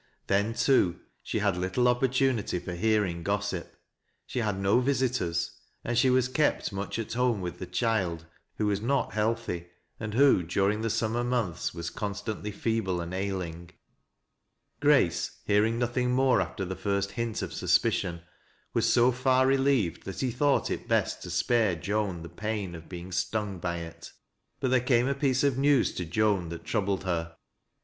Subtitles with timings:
[0.25, 3.75] Then, too, she had little oppor tunity for hearing gossip.
[4.25, 5.51] She had no visitors,
[5.83, 8.25] and she A as kept much at home with the child,
[8.57, 9.67] who was not liealthy,
[9.99, 13.69] and who, during the summer months, was con stantly feeble and ailiug.
[14.79, 18.21] Grace, hearing nothing more after the first hint of suspicion,
[18.73, 22.89] was so far relieved that he thought it best to spare Joan the pain of
[22.89, 24.11] being stung by it..
[24.59, 27.35] But there came a piece of news to Joan that troubled her.